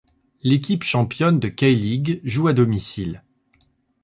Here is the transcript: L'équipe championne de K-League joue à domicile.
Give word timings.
L'équipe 0.41 0.81
championne 0.81 1.39
de 1.39 1.47
K-League 1.47 2.21
joue 2.23 2.47
à 2.47 2.53
domicile. 2.53 3.21